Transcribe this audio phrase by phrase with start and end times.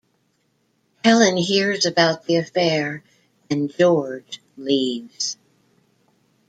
[1.03, 3.03] Helen hears about the affair
[3.51, 5.37] and George leaves.